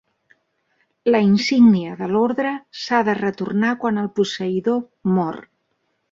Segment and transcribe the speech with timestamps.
[1.15, 2.53] La insígnia de l'Ordre
[2.85, 4.81] s'ha de retornar quan el posseïdor
[5.19, 5.39] mor.